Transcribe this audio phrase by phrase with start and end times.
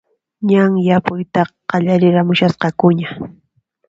[0.49, 3.09] Ñan yapuytaqa qallariramushasqakuña